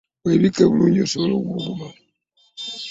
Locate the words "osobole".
1.05-1.33